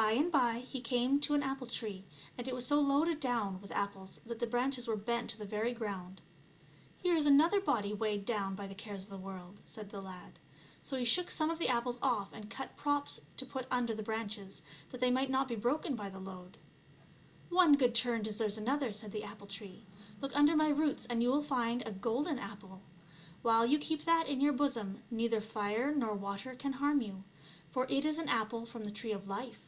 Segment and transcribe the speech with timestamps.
[0.00, 2.04] By and by he came to an apple tree,
[2.38, 5.44] and it was so loaded down witt apples that the branches were bent to the
[5.44, 6.20] very ground."
[7.02, 10.38] Here is another body weighed down by the cares of the world," said the lad.
[10.82, 14.04] So he shook some of the apples off and cut props to put under the
[14.04, 16.58] branches, that they might not be broken by the load."
[17.48, 19.82] One good turn deserves another," said the apple tree."
[20.22, 22.82] Look under my roots and you will find a golden apple;
[23.42, 27.24] while you keep that in your bosom neither fire nor water can harm you,
[27.72, 29.62] for it is an apple from the tree of life."